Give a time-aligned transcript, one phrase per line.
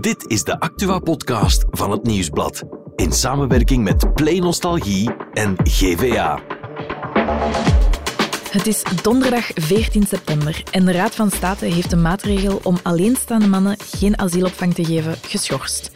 [0.00, 2.62] Dit is de Actua-podcast van het Nieuwsblad.
[2.96, 6.40] In samenwerking met Play Nostalgie en GVA.
[8.50, 13.46] Het is donderdag 14 september en de Raad van State heeft een maatregel om alleenstaande
[13.46, 15.90] mannen geen asielopvang te geven geschorst.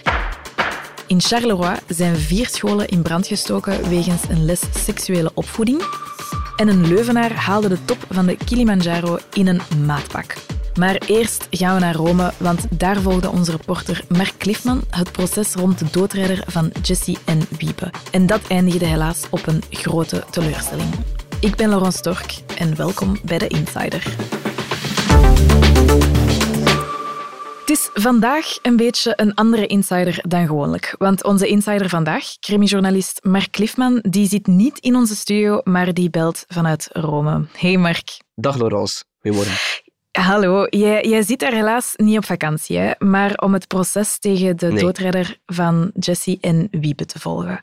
[1.07, 5.83] In Charleroi zijn vier scholen in brand gestoken wegens een les seksuele opvoeding.
[6.57, 10.35] En een Leuvenaar haalde de top van de Kilimanjaro in een maatpak.
[10.79, 15.55] Maar eerst gaan we naar Rome, want daar volgde onze reporter Mark Cliffman het proces
[15.55, 17.91] rond de doodrijder van Jesse en Wiebe.
[18.11, 20.89] En dat eindigde helaas op een grote teleurstelling.
[21.41, 24.03] Ik ben Laurence Stork en welkom bij de Insider.
[27.61, 30.95] Het is vandaag een beetje een andere insider dan gewoonlijk.
[30.99, 36.11] Want onze insider vandaag, crimijournalist Mark Cliffman, die zit niet in onze studio, maar die
[36.11, 37.47] belt vanuit Rome.
[37.53, 38.21] Hey Mark.
[38.35, 39.87] Dag Laurence, goedemorgen.
[40.19, 42.93] Hallo, jij, jij zit daar helaas niet op vakantie, hè?
[42.99, 44.83] maar om het proces tegen de Nee.
[44.83, 47.61] doodrijder van Jesse en Wiebe te volgen.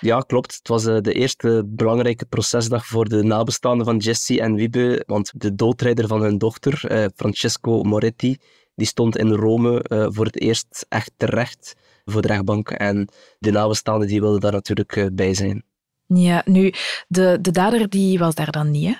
[0.00, 0.54] Ja, klopt.
[0.54, 5.32] Het was eh, de eerste belangrijke procesdag voor de nabestaanden van Jesse en Wiebe, want
[5.36, 8.36] de doodrijder van hun dochter, eh, Francesco Moretti,
[8.74, 13.08] die stond in Rome eh, voor het eerst echt terecht voor de rechtbank en
[13.38, 15.64] de nabestaanden die wilden daar natuurlijk bij zijn.
[16.06, 16.72] Ja, nu,
[17.08, 18.94] de, de dader die was daar dan niet, hè?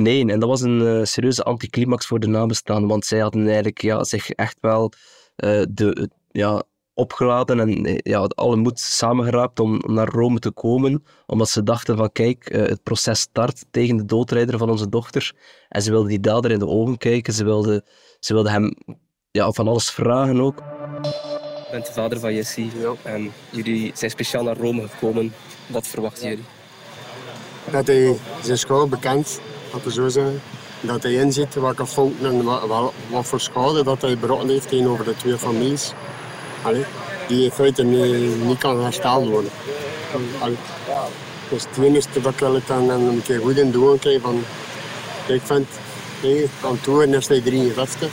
[0.00, 3.82] Nee, en dat was een eh, serieuze anticlimax voor de nabestaanden, want zij hadden eigenlijk
[3.82, 4.92] ja, zich echt wel
[5.36, 6.62] eh, de, ja,
[6.94, 11.62] opgeladen en eh, ja, alle moed samengeraapt om, om naar Rome te komen, omdat ze
[11.62, 15.32] dachten van kijk, eh, het proces start tegen de doodrijder van onze dochter
[15.68, 17.84] en ze wilden die dader in de ogen kijken, ze wilden,
[18.20, 18.74] ze wilden hem
[19.30, 20.56] ja, van alles vragen ook.
[20.56, 22.70] Je bent de vader van Jessie
[23.02, 25.32] en jullie zijn speciaal naar Rome gekomen.
[25.66, 26.44] Wat verwachten jullie?
[27.70, 29.40] dat hij zijn schouder bekend,
[29.72, 30.32] laten we zo.
[30.80, 35.04] Dat hij inziet welke fouten en wat, wat, voor schade dat hij berokken heeft tegenover
[35.04, 35.92] de twee families.
[36.62, 36.84] Allee,
[37.28, 39.50] die in feite niet, niet kan hersteld worden.
[41.48, 42.54] Dus het enige dat ik wil
[42.90, 44.44] een keer goed in doen krijgen van...
[45.26, 45.68] Ik vind,
[46.20, 48.10] hey, aan toeren is hij 53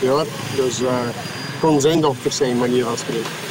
[0.00, 0.26] jaar.
[0.56, 1.08] Dus eh
[1.60, 3.45] kon zijn dochter zijn, manier van spreken.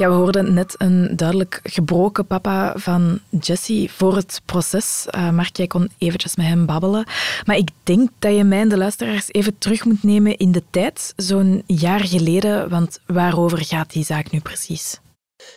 [0.00, 5.06] Ja, we hoorden net een duidelijk gebroken papa van Jesse voor het proces.
[5.10, 7.04] Eh Mark, jij kon eventjes met hem babbelen.
[7.44, 10.62] Maar ik denk dat je mij en de luisteraars even terug moet nemen in de
[10.70, 12.68] tijd, zo'n jaar geleden.
[12.68, 15.00] Want waarover gaat die zaak nu precies?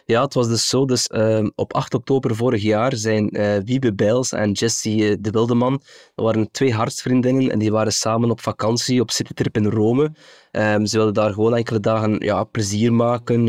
[0.05, 0.85] Ja, het was dus zo.
[0.85, 5.29] Dus, ehm, op 8 oktober vorig jaar zijn eh Wiebe Bijls en Jessie eh, de
[5.29, 5.81] Wildeman,
[6.15, 10.11] dat waren twee hartsvriendinnen en die waren samen op vakantie op citytrip in Rome.
[10.51, 13.47] Ehm, ze wilden daar gewoon enkele dagen ja, plezier maken,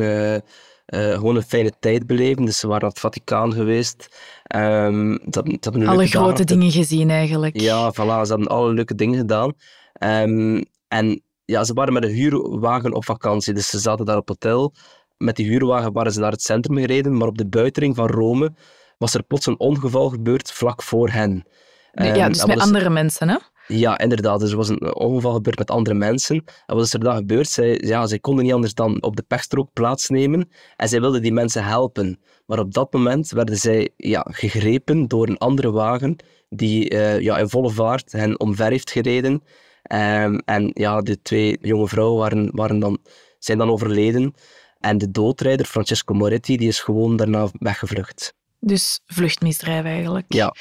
[0.86, 2.44] eh, gewoon een fijne tijd beleven.
[2.44, 4.16] Dus ze waren naar het Vaticaan geweest.
[4.42, 7.60] Een Alle grote dingen gezien eigenlijk.
[7.60, 9.52] Ja, voilà, ze hadden alle leuke dingen gedaan.
[9.92, 14.28] Ehm, en ja, ze waren met een huurwagen op vakantie, dus ze zaten daar op
[14.28, 14.74] hotel.
[15.16, 18.54] Met die huurwagen waren ze naar het centrum gereden, maar op de buitenring van Rome
[18.98, 21.44] was er plots een ongeval gebeurd vlak voor hen.
[21.92, 23.36] ja, Ehm, dus met andere mensen, hè?
[23.66, 24.40] Ja, inderdaad.
[24.40, 26.44] Dus er was een ongeval gebeurd met andere mensen.
[26.66, 27.48] En wat is er dan gebeurd?
[27.48, 31.32] Zij, ja, zij konden niet anders dan op de pechstrook plaatsnemen en zij wilden die
[31.32, 32.20] mensen helpen.
[32.46, 36.16] Maar op dat moment werden zij ja, gegrepen door een andere wagen
[36.48, 39.42] die eh, ja, in volle vaart hen omver heeft gereden.
[39.82, 42.98] Ehm, en ja, de twee jonge vrouwen waren, waren dan,
[43.38, 44.34] zijn dan overleden.
[44.78, 48.34] En de doodrijder, Francesco Moretti, die is gewoon daarna weggevlucht.
[48.66, 50.24] Dus vluchtmisdrijf eigenlijk.
[50.28, 50.54] Ja.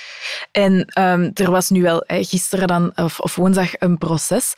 [0.52, 4.54] En ehm, er was nu wel hè, gisteren dan, of, of woensdag een proces.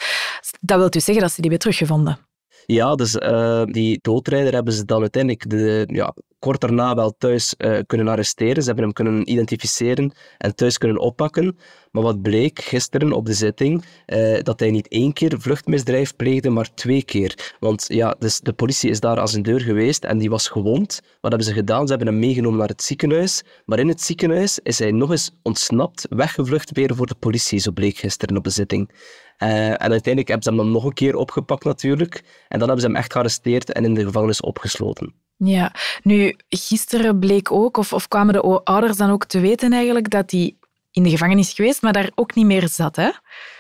[0.59, 2.17] Dat wil dus zeggen dat ze die weer teruggevonden.
[2.65, 7.55] Ja, dus eh, die doodrijder hebben ze dan uiteindelijk de, ja, kort daarna wel thuis
[7.55, 8.61] eh, kunnen arresteren.
[8.61, 11.57] Ze hebben hem kunnen identificeren en thuis kunnen oppakken.
[11.91, 16.49] Maar wat bleek gisteren op de zitting, eh, dat hij niet één keer vluchtmisdrijf pleegde,
[16.49, 17.55] maar twee keer.
[17.59, 21.01] Want ja, dus de politie is daar als een deur geweest en die was gewond.
[21.21, 21.87] Wat hebben ze gedaan?
[21.87, 23.43] Ze hebben hem meegenomen naar het ziekenhuis.
[23.65, 27.71] Maar in het ziekenhuis is hij nog eens ontsnapt, weggevlucht weer voor de politie, zo
[27.71, 28.89] bleek gisteren op de zitting.
[29.37, 32.15] Eh, en uiteindelijk hebben ze hem dan nog een keer opgepakt natuurlijk.
[32.47, 35.24] En dan hebben ze hem echt gearresteerd en in de gevangenis opgesloten.
[35.37, 35.73] Ja,
[36.03, 40.31] nu, gisteren bleek ook, of, of kwamen de ouders dan ook te weten eigenlijk, dat
[40.31, 40.55] hij
[40.91, 43.09] in de gevangenis geweest, maar daar ook niet meer zat, hè?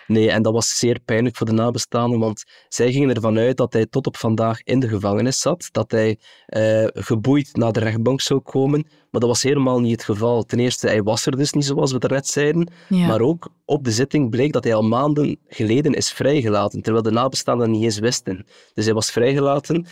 [0.07, 3.73] Nee, en dat was zeer pijnlijk voor de nabestaanden, want zij gingen ervan uit dat
[3.73, 8.21] hij tot op vandaag in de gevangenis zat, dat hij eh, geboeid naar de rechtbank
[8.21, 10.43] zou komen, maar dat was helemaal niet het geval.
[10.43, 13.07] Ten eerste, hij was er dus niet, zoals we daarnet zeiden, Ja.
[13.07, 17.11] maar ook op de zitting bleek dat hij al maanden geleden is vrijgelaten, terwijl de
[17.11, 18.45] nabestaanden dat niet eens wisten.
[18.73, 19.85] Dus hij was vrijgelaten,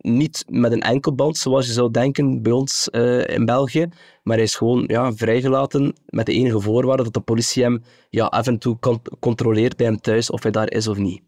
[0.00, 3.88] niet met een enkelband, zoals je zou denken bij ons eh, in België,
[4.22, 8.24] maar hij is gewoon ja, vrijgelaten met de enige voorwaarde dat de politie hem ja,
[8.24, 11.22] af en toe con- controleert bij hem thuis of hij daar is of niet.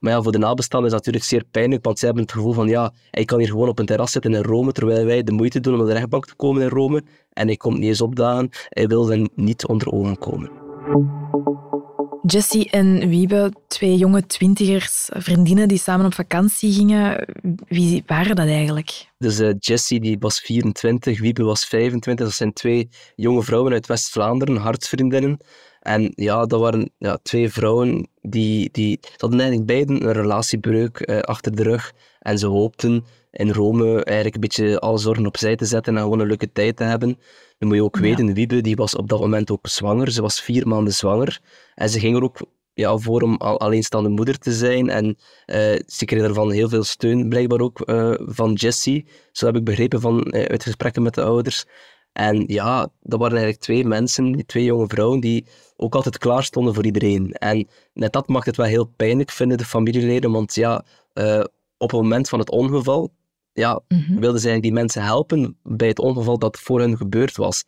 [0.00, 2.52] Maar ja, voor de nabestaanden is het natuurlijk zeer pijnlijk, want zij hebben het gevoel
[2.52, 5.32] van ja, hij kan hier gewoon op een terras zitten in Rome, terwijl wij de
[5.32, 7.02] moeite doen om naar de rechtbank te komen in Rome.
[7.32, 8.48] En hij komt niet eens opdagen.
[8.68, 10.50] Hij wil dan niet onder ogen komen.
[12.26, 17.26] Jessie en Wiebe, twee jonge twintigers, vriendinnen die samen op vakantie gingen.
[17.68, 19.06] Wie waren dat eigenlijk?
[19.18, 22.26] Dus uh, Jessie die was 24, Wiebe was 25.
[22.26, 25.38] Dat zijn twee jonge vrouwen uit West-Vlaanderen, hartsvriendinnen.
[25.86, 31.18] En ja, dat waren ja, twee vrouwen die, die hadden eigenlijk beiden een relatiebreuk uh,
[31.18, 31.92] achter de rug.
[32.18, 36.20] En ze hoopten in Rome eigenlijk een beetje alle zorgen opzij te zetten en gewoon
[36.20, 37.18] een leuke tijd te hebben.
[37.58, 40.10] Dan moet je ook weten, Wiebe die was op dat moment ook zwanger.
[40.10, 41.40] Ze was vier maanden zwanger.
[41.74, 42.38] En ze ging er ook
[42.74, 44.88] ja, voor om alleenstaande moeder te zijn.
[44.88, 45.16] En uh,
[45.86, 49.06] ze kreeg daarvan heel veel steun, blijkbaar ook, uh, van Jessie.
[49.32, 51.64] Zo heb ik begrepen van, uh, uit gesprekken met de ouders.
[52.16, 55.46] En ja, dat waren eigenlijk twee mensen, die twee jonge vrouwen, die
[55.76, 57.32] ook altijd klaar stonden voor iedereen.
[57.32, 60.32] En net dat maakt het wel heel pijnlijk, vinden de familieleden.
[60.32, 60.84] Want ja,
[61.78, 63.12] op het moment van het ongeval
[63.52, 67.64] ja, mm wilden zij die mensen helpen bij het ongeval dat voor hen gebeurd was.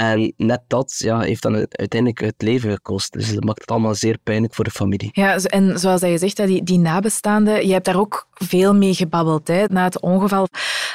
[0.00, 3.12] En net dat ja, heeft dan uiteindelijk het leven gekost.
[3.12, 5.08] Dus dat maakt het allemaal zeer pijnlijk voor de familie.
[5.12, 9.48] Ja, en zoals je zegt, die, die nabestaanden, je hebt daar ook veel mee gebabbeld
[9.48, 10.48] hè, na het ongeval.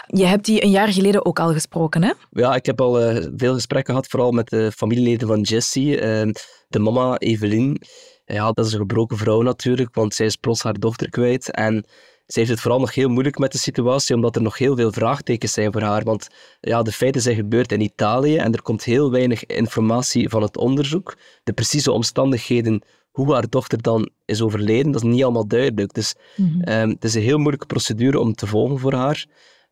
[0.07, 2.13] Je hebt die een jaar geleden ook al gesproken, hè?
[2.29, 6.01] Ja, ik heb al uh, veel gesprekken gehad, vooral met de familieleden van Jessie.
[6.01, 6.31] Uh,
[6.67, 7.81] de mama, Evelien.
[8.25, 11.51] Ja, dat is een gebroken vrouw natuurlijk, want zij is plots haar dochter kwijt.
[11.51, 11.85] En
[12.27, 14.91] ze heeft het vooral nog heel moeilijk met de situatie, omdat er nog heel veel
[14.91, 16.03] vraagtekens zijn voor haar.
[16.03, 16.27] Want
[16.61, 20.57] ja, de feiten zijn gebeurd in Italië en er komt heel weinig informatie van het
[20.57, 21.17] onderzoek.
[21.43, 22.81] De precieze omstandigheden
[23.11, 25.93] hoe haar dochter dan is overleden, dat is niet allemaal duidelijk.
[25.93, 29.25] Dus mm het is een heel moeilijke procedure om te volgen voor haar.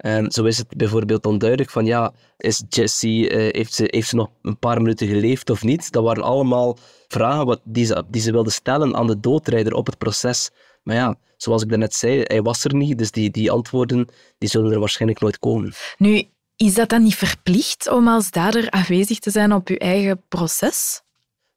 [0.06, 4.16] Um, zo is het bijvoorbeeld onduidelijk van ja, is Jessie, uh, heeft, ze, heeft ze
[4.16, 5.92] nog een paar minuten geleefd of niet?
[5.92, 6.78] Dat waren allemaal
[7.08, 10.50] vragen wat, die, ze, die ze wilde stellen aan de doodrijder op het proces.
[10.84, 14.08] Maar ja, zoals ik daarnet zei, hij was er niet, dus die, die antwoorden
[14.38, 15.74] die zullen er waarschijnlijk nooit komen.
[15.98, 16.24] Nu,
[16.56, 21.02] is dat dan niet verplicht om als dader aanwezig te zijn op uw eigen proces?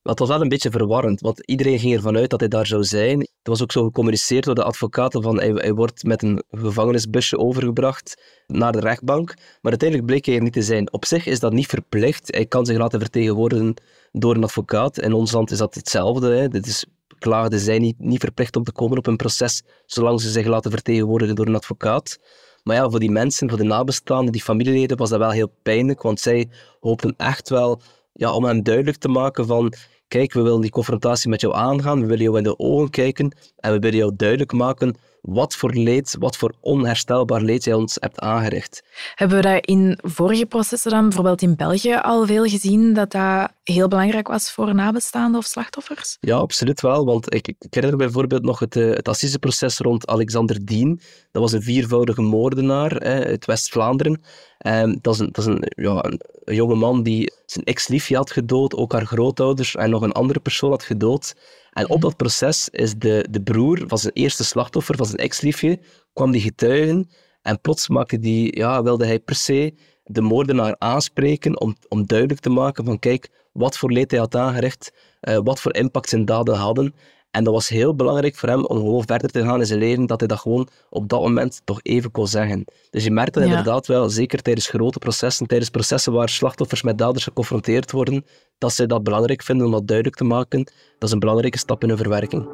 [0.09, 2.85] het was wel een beetje verwarrend, want iedereen ging ervan uit dat hij daar zou
[2.85, 3.21] zijn.
[3.21, 7.39] Er was ook zo gecommuniceerd door de advocaten van hij, hij wordt met een gevangenisbusje
[7.39, 10.93] overgebracht naar de rechtbank, maar uiteindelijk bleek hij er niet te zijn.
[10.93, 12.35] Op zich is dat niet verplicht.
[12.35, 13.75] Hij kan zich laten vertegenwoordigen
[14.13, 14.99] door een advocaat.
[14.99, 16.35] In ons land is dat hetzelfde.
[16.35, 16.49] Hè.
[16.49, 16.87] Dit is
[17.19, 20.71] Klaagden zijn niet, niet verplicht om te komen op een proces, zolang ze zich laten
[20.71, 22.19] vertegenwoordigen door een advocaat.
[22.63, 26.03] Maar ja, voor die mensen, voor de nabestaanden, die familieleden, was dat wel heel pijnlijk,
[26.03, 26.49] want zij
[26.81, 27.81] hoopten echt wel
[28.13, 29.73] ja, om hen duidelijk te maken van
[30.09, 33.37] kijk, we willen die confrontatie met jou aangaan, we willen jou in de ogen kijken
[33.57, 34.97] en we willen jou duidelijk maken
[35.27, 38.83] wat voor leed, wat voor onherstelbaar leed jij ons hebt aangericht.
[39.15, 43.51] Hebben we dat in vorige processen dan, bijvoorbeeld in België, al veel gezien dat dat
[43.63, 46.17] heel belangrijk was voor nabestaanden of slachtoffers?
[46.21, 47.05] Ja, absoluut wel.
[47.05, 51.01] Want ik, ik herinner bijvoorbeeld nog het, eh, het assiseproces rond Alexander Dien.
[51.33, 54.23] Dat was een viervoudige moordenaar hè, uit West-Vlaanderen.
[54.67, 56.21] Um, dat is, een, dat is een, ja, een,
[56.55, 60.71] jonge man die zijn ex-liefje had gedood, ook haar grootouders en nog een andere persoon
[60.71, 61.35] had gedood.
[61.77, 65.81] En op dat proces is de, de broer van zijn eerste slachtoffer, van zijn ex-liefje,
[66.13, 67.11] kwam die getuigen
[67.43, 69.75] en plots maakte die, ja, wilde hij per se
[70.05, 74.35] de moordenaar aanspreken om, om duidelijk te maken van kijk, wat voor leed hij had
[74.35, 76.95] aangericht, uh, wat voor impact zijn daden hadden.
[77.37, 80.07] En dat was heel belangrijk voor hem om gewoon verder te gaan in zijn leven,
[80.07, 82.65] dat hij dat gewoon op dat moment toch even kon zeggen.
[82.91, 86.99] Dus je merkt dat inderdaad wel, zeker tijdens grote processen, tijdens processen waar slachtoffers met
[86.99, 88.25] daders geconfronteerd worden,
[88.59, 90.65] dat zij dat belangrijk vinden om dat duidelijk te maken.
[90.99, 92.49] Dat is een belangrijke stap in hun verwerking.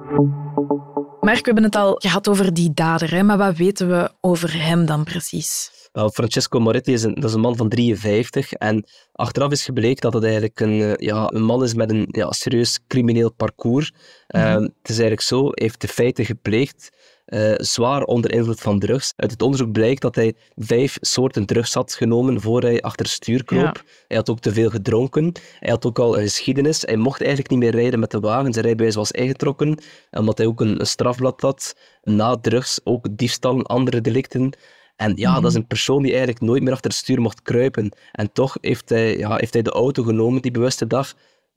[1.20, 3.22] Mark, we hebben het al gehad over die dader, hè?
[3.22, 5.70] maar wat weten we over hem dan precies?
[5.92, 10.00] Wel, Francesco Moretti is een, dat is een man van 53 en achteraf is gebleken
[10.00, 13.92] dat het eigenlijk een, eh, ja, een man is met een ja, serieus crimineel parcours.
[13.92, 14.00] Mm
[14.82, 16.90] het is eigenlijk zo, hij heeft de feiten gepleegd,
[17.26, 19.12] uh, zwaar onder invloed van drugs.
[19.16, 23.44] Uit het onderzoek blijkt dat hij vijf soorten drugs had genomen voor hij achter stuur
[23.44, 23.82] kroop.
[24.08, 25.32] Hij had ook te veel gedronken.
[25.58, 26.82] Hij had ook al een geschiedenis.
[26.82, 28.52] Hij mocht eigenlijk niet meer rijden met de wagen.
[28.52, 29.78] Zijn rijbewijs was ingetrokken,
[30.10, 31.76] omdat hij ook een, een strafblad had.
[32.02, 34.52] Na drugs ook diefstal, andere delicten.
[34.96, 35.60] En ja, dat is mhm.
[35.60, 37.96] een persoon die eigenlijk nooit meer achter het stuur mocht kruipen.
[38.12, 41.14] En toch heeft hij, ja, heeft hij de auto genomen die bewuste dag,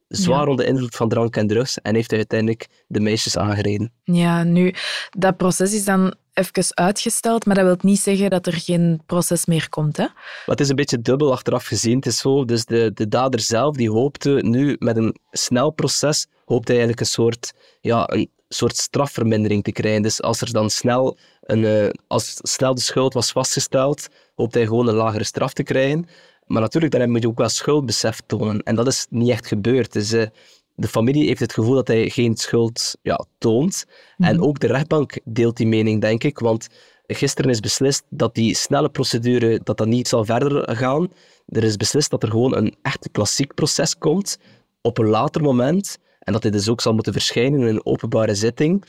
[0.08, 3.92] zwaar onder invloed van drank en drugs, en heeft hij uiteindelijk de meisjes aangereden.
[4.04, 4.74] Ja, nu,
[5.18, 9.46] dat proces is dan even uitgesteld, maar dat wil niet zeggen dat er geen proces
[9.46, 9.96] meer komt.
[9.96, 10.02] Hè?
[10.04, 11.96] Maar het is een beetje dubbel achteraf gezien.
[11.96, 16.26] Het is zo, dus de, de dader zelf die hoopte nu met een snel proces,
[16.44, 20.02] hoopte eigenlijk een soort, ja, een soort strafvermindering te krijgen.
[20.02, 24.66] Dus als er dan snel, een, uh, als snel de schuld was vastgesteld, hoopt hij
[24.66, 26.06] gewoon een lagere straf te krijgen.
[26.46, 28.62] Maar natuurlijk, dan moet je ook wel schuldbesef tonen.
[28.62, 29.92] En dat is niet echt gebeurd.
[29.92, 30.26] Dus uh,
[30.74, 33.84] De familie heeft het gevoel dat hij geen schuld ja, toont.
[34.16, 36.38] En ook de rechtbank deelt die mening, denk ik.
[36.38, 36.68] Want
[37.06, 41.12] gisteren is beslist dat die snelle procedure dat dat niet zal verder gaan.
[41.46, 44.38] Er is beslist dat er gewoon een echt klassiek proces komt
[44.82, 45.98] op een later moment.
[46.26, 48.84] En dat hij dus ook zal moeten verschijnen in een openbare zitting.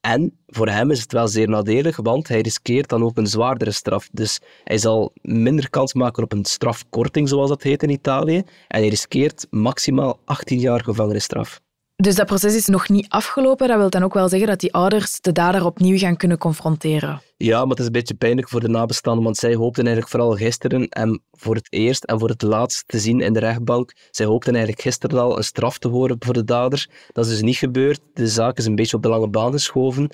[0.00, 3.70] En voor hem is het wel zeer nadelig, want hij riskeert dan ook een zwaardere
[3.70, 4.08] straf.
[4.12, 8.36] Dus hij zal minder kans maken op een strafkorting, zoals dat heet in Italië.
[8.68, 11.60] En hij riskeert maximaal 18 jaar gevangenisstraf.
[12.02, 13.68] Dus dat proces is nog niet afgelopen.
[13.68, 17.22] Dat wil dan ook wel zeggen dat die ouders de dader opnieuw gaan kunnen confronteren.
[17.36, 20.36] Ja, maar het is een beetje pijnlijk voor de nabestaanden, want zij hoopten eigenlijk vooral
[20.36, 23.92] gisteren en voor het eerst en voor het laatst te zien in de rechtbank.
[24.10, 26.88] Zij hoopten eigenlijk gisteren al een straf te horen voor de dader.
[27.12, 28.00] Dat is dus niet gebeurd.
[28.14, 30.10] De zaak is een beetje op de lange baan geschoven.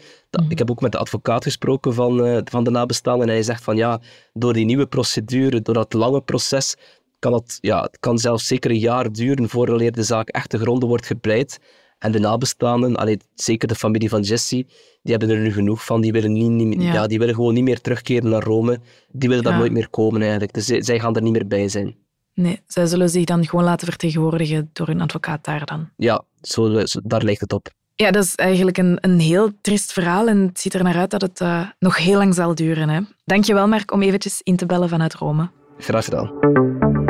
[0.48, 3.62] Ik heb ook met de advocaat gesproken van, uh, van de nabestaanden en hij zegt
[3.64, 4.00] van ja,
[4.32, 6.76] door die nieuwe procedure, door dat lange proces,
[7.24, 10.58] kan het, ja, het kan zelfs zeker een jaar duren voordat de zaak echt te
[10.58, 11.60] gronden wordt gepleit.
[11.98, 14.66] En de nabestaanden, allee, zeker de familie van Jesse,
[15.02, 16.00] die hebben er nu genoeg van.
[16.00, 16.92] Die willen, niet, niet ja.
[16.92, 17.06] ja.
[17.06, 18.80] die willen gewoon niet meer terugkeren naar Rome.
[19.12, 20.52] Die willen daar nooit meer komen eigenlijk.
[20.52, 21.96] Dus zij gaan er niet meer bij zijn.
[22.34, 25.88] Nee, zij zullen zich dan gewoon laten vertegenwoordigen door een advocaat daar dan.
[25.96, 27.68] Ja, zo, zo daar lijkt het op.
[27.94, 31.10] Ja, dat is eigenlijk een, een heel trist verhaal en het ziet er naar uit
[31.10, 32.88] dat het uh, nog heel lang zal duren.
[32.88, 33.00] Hè.
[33.24, 35.50] Dank je wel, Mark, om eventjes in te bellen vanuit Rome.
[35.78, 37.03] Graag gedaan.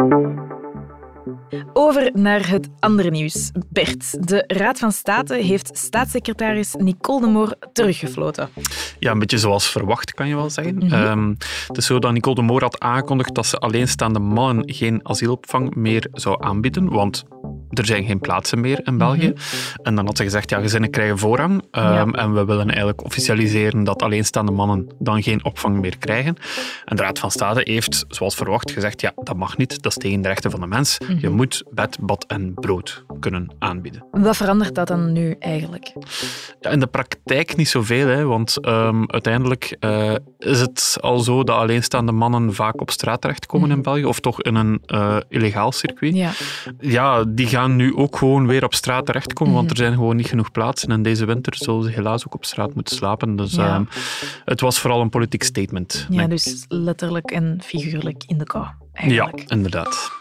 [1.72, 3.50] Over naar het andere nieuws.
[3.68, 8.48] Bert, de Raad van State heeft staatssecretaris Nicole de Moor teruggefloten.
[8.98, 10.74] Ja, een beetje zoals verwacht, kan je wel zeggen.
[10.74, 11.36] Mm -hmm.
[11.66, 15.74] het is zo dat Nicole de Moor had aangekondigd dat ze alleenstaande mannen geen asielopvang
[15.74, 17.24] meer zou aanbieden, want
[17.74, 19.28] er zijn geen plaatsen meer in België.
[19.28, 19.82] Mhm.
[19.82, 21.62] En dan had ze gezegd, ja, gezinnen krijgen voorrang.
[21.72, 26.36] Um, En we willen eigenlijk officialiseren dat alleenstaande mannen dan geen opvang meer krijgen.
[26.84, 29.82] En de Raad van State heeft, zoals verwacht, gezegd, ja, dat mag niet.
[29.82, 30.98] Dat is tegen de rechten van de mens.
[30.98, 31.18] Mm -hmm.
[31.20, 34.04] Je moet bed, bad en brood kunnen aanbieden.
[34.10, 35.92] Wat verandert dat dan nu eigenlijk?
[36.60, 41.44] Ja, in de praktijk niet zoveel, hè, want um, uiteindelijk uh, is het al zo
[41.44, 43.84] dat alleenstaande mannen vaak op straat terechtkomen mm -hmm.
[43.84, 46.14] in België, of toch in een uh, illegaal circuit.
[46.14, 46.30] Ja.
[46.80, 50.26] ja, die gaan nu ook gewoon weer op straat terechtkomen, want er zijn gewoon niet
[50.26, 50.90] genoeg plaatsen.
[50.90, 53.36] En deze winter zullen ze helaas ook op straat moeten slapen.
[53.36, 53.76] Dus ja.
[53.76, 53.88] um,
[54.44, 56.06] het was vooral een politiek statement.
[56.10, 58.66] Ja, dus letterlijk en figuurlijk in de kou.
[58.92, 59.38] Eigenlijk.
[59.38, 60.12] Ja, inderdaad.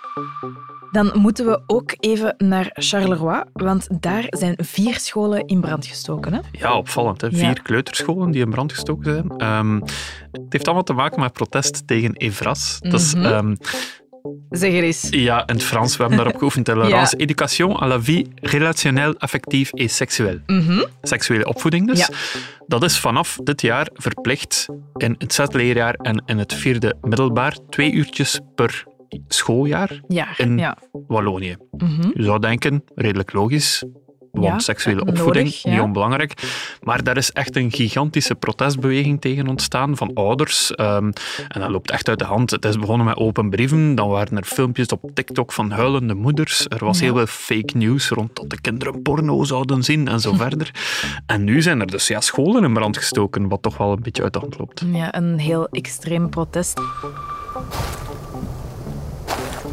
[0.92, 6.34] Dan moeten we ook even naar Charleroi, want daar zijn vier scholen in brand gestoken.
[6.34, 6.40] Hè?
[6.52, 7.22] Ja, opvallend.
[7.22, 7.30] Hè?
[7.32, 7.54] Vier ja.
[7.54, 9.04] kleuterscholen die in brand gestoken
[9.38, 9.58] zijn.
[9.58, 9.82] Um,
[10.32, 12.78] het heeft allemaal te maken met protest tegen Evras.
[12.80, 13.14] Dat is...
[13.14, 13.26] -hmm.
[13.26, 13.58] um,
[14.50, 15.08] Zeg er eens.
[15.10, 15.98] Ja, in het Frans.
[15.98, 16.65] We hebben daarop geoefend.
[16.65, 17.24] Tolerance, ja.
[17.24, 20.39] éducation à la vie relationnelle, affectief et seksueel.
[20.46, 20.86] Mm -hmm.
[21.01, 22.00] Seksuele opvoeding dus.
[22.00, 22.10] Ja.
[22.68, 27.58] Dat is vanaf dit jaar verplicht in het zesde leerjaar en in het vierde middelbaar.
[27.70, 28.84] Twee uurtjes per
[29.27, 30.75] schooljaar ja, in.
[31.08, 31.56] Wallonië.
[31.72, 32.12] Mm -hmm.
[32.13, 33.84] Je zou denken, redelijk logisch,
[34.34, 35.72] want Ja, seksuele nodig, opvoeding, ja.
[35.72, 36.34] niet onbelangrijk.
[36.82, 40.72] Maar daar is echt een gigantische protestbeweging tegen ontstaan van ouders.
[40.80, 41.13] Um,
[41.48, 42.52] en dat loopt echt uit de hand.
[42.52, 46.66] Het is begonnen met open brieven, dan waren er filmpjes op TikTok van huilende moeders.
[46.68, 47.04] Er was Ja.
[47.06, 50.72] heel veel fake news rond dat de kinderen porno zouden zien en zo verder.
[51.25, 54.24] En nu zijn er dus ja, scholen in brand gestoken, wat toch wel een beetje
[54.24, 54.84] uit de hand loopt.
[54.94, 56.82] Ja, een heel extreem protest.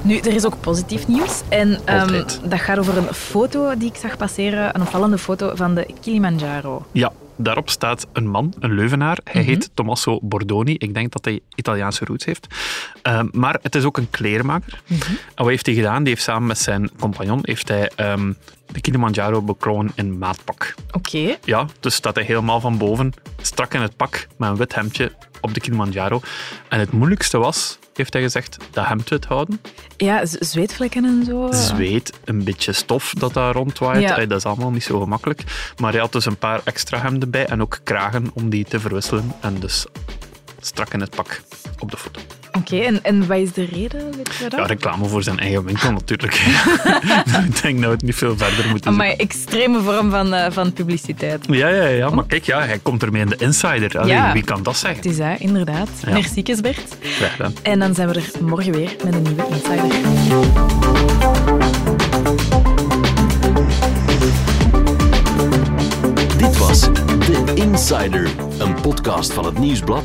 [0.02, 1.42] Nu, er is ook positief nieuws.
[1.48, 4.74] En ehm, dat gaat over een foto die ik zag passeren.
[4.74, 6.86] Een opvallende foto van de Kilimanjaro.
[6.92, 9.18] Ja, daarop staat een man, een Leuvenaar.
[9.24, 9.50] Hij Mhm.
[9.50, 10.74] heet Tommaso Bordoni.
[10.78, 12.46] Ik denk dat hij Italiaanse roots heeft.
[13.02, 14.82] Ehm, maar het is ook een kleermaker.
[14.86, 15.00] Mhm.
[15.10, 16.02] En wat heeft hij gedaan?
[16.02, 18.32] Die heeft samen met zijn compagnon heeft hij, ehm,
[18.72, 20.74] de Kilimanjaro beklommen in maatpak.
[20.92, 21.36] Oké.
[21.44, 23.12] Ja, dus staat hij helemaal van boven,
[23.42, 26.20] strak in het pak, met een wit hemdje op de Kilimanjaro.
[26.68, 29.60] En het moeilijkste was, heeft hij gezegd, dat hemdwit houden.
[29.96, 31.48] Ja, zweetvlekken en zo.
[31.50, 34.02] Zweet, een beetje stof dat daar rondwaait.
[34.02, 34.26] Ja.
[34.26, 35.72] Dat is allemaal niet zo gemakkelijk.
[35.76, 38.80] Maar hij had dus een paar extra hemden bij en ook kragen om die te
[38.80, 39.32] verwisselen.
[39.40, 39.86] En dus
[40.60, 41.42] strak in het pak
[41.78, 42.20] op de foto.
[42.52, 44.04] Oké, en, en wat is de reden?
[44.16, 44.58] Weet je dat?
[44.58, 46.34] Ja, reclame voor zijn eigen winkel natuurlijk.
[47.48, 50.72] Ik denk dat we het niet veel verder moeten Maar extreme vorm van, eh, van
[50.72, 51.44] publiciteit.
[51.48, 53.98] Ja, ja, ja, maar kijk, ja, hij komt ermee in de insider.
[53.98, 54.32] Allee, Ja.
[54.32, 55.00] Wie kan dat zeggen?
[55.02, 55.88] Het is dat, inderdaad.
[56.06, 56.12] Ja.
[56.12, 56.96] Merci, Bert.
[57.00, 57.54] Graag gedaan.
[57.62, 59.88] En dan zijn we er morgen weer met een nieuwe Insider.
[66.36, 70.04] Dit was The Insider, een podcast van het Nieuwsblad